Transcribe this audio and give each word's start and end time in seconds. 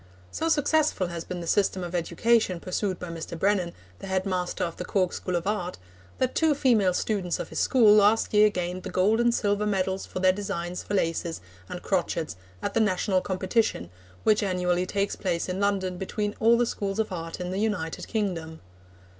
So 0.31 0.49
successful 0.49 1.09
has 1.09 1.23
been 1.23 1.41
the 1.41 1.45
system 1.45 1.83
of 1.83 1.93
education 1.93 2.59
pursued 2.59 2.97
by 2.97 3.09
Mr. 3.09 3.37
Brennan, 3.37 3.71
the 3.99 4.07
head 4.07 4.25
master 4.25 4.63
of 4.63 4.77
the 4.77 4.83
Cork 4.83 5.13
School 5.13 5.35
of 5.35 5.45
Art, 5.45 5.77
that 6.17 6.33
two 6.33 6.55
female 6.55 6.95
students 6.95 7.37
of 7.39 7.49
his 7.49 7.59
school 7.59 7.93
last 7.97 8.33
year 8.33 8.49
gained 8.49 8.81
the 8.81 8.89
gold 8.89 9.19
and 9.21 9.31
silver 9.31 9.67
medals 9.67 10.07
for 10.07 10.17
their 10.17 10.33
designs 10.33 10.81
for 10.81 10.95
laces 10.95 11.39
and 11.69 11.83
crochets 11.83 12.35
at 12.63 12.73
the 12.73 12.79
national 12.79 13.21
competition 13.21 13.91
which 14.23 14.41
annually 14.41 14.87
takes 14.87 15.15
place 15.15 15.47
in 15.47 15.59
London 15.59 15.99
between 15.99 16.33
all 16.39 16.57
the 16.57 16.65
Schools 16.65 16.97
of 16.97 17.11
Art 17.11 17.39
in 17.39 17.51
the 17.51 17.59
United 17.59 18.07
Kingdom. 18.07 18.59